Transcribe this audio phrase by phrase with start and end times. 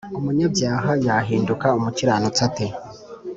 [0.19, 2.65] Umunyabyaha yahinduka umukiranutsi ate?